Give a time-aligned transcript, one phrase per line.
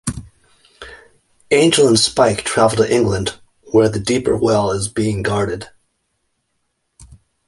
[1.51, 3.39] Angel and Spike travel to England
[3.71, 5.69] where the Deeper Well is being guarded.